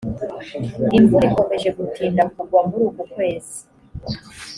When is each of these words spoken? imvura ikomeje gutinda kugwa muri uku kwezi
imvura 0.97 1.25
ikomeje 1.29 1.69
gutinda 1.77 2.23
kugwa 2.33 2.59
muri 2.69 2.83
uku 2.89 3.03
kwezi 3.13 3.59